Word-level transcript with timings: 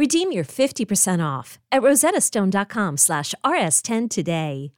Redeem 0.00 0.32
your 0.32 0.44
50% 0.44 1.22
off 1.22 1.58
at 1.70 1.82
rosettastone.com 1.82 2.96
slash 2.96 3.34
rs10 3.44 4.08
today. 4.08 4.72